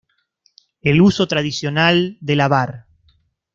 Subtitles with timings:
[0.81, 2.87] El uso tradicional de la var.